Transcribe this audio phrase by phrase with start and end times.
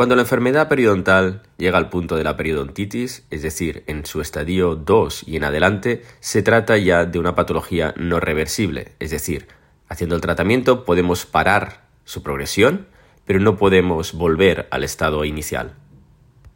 [0.00, 4.74] Cuando la enfermedad periodontal llega al punto de la periodontitis, es decir, en su estadio
[4.74, 9.48] 2 y en adelante, se trata ya de una patología no reversible, es decir,
[9.90, 12.86] haciendo el tratamiento podemos parar su progresión,
[13.26, 15.74] pero no podemos volver al estado inicial.